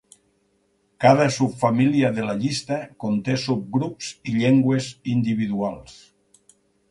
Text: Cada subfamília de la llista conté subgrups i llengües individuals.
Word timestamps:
Cada 1.03 1.27
subfamília 1.35 2.09
de 2.15 2.25
la 2.29 2.35
llista 2.39 2.79
conté 3.05 3.37
subgrups 3.43 4.09
i 4.31 4.35
llengües 4.41 4.87
individuals. 5.15 5.97